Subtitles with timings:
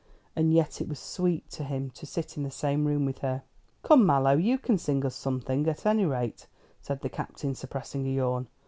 [0.35, 3.43] And yet it was sweet to him to sit in the same room with her.
[3.83, 6.47] "Come, Mallow, you can sing us something, at any rate,"
[6.81, 8.47] said the Captain, suppressing a yawn.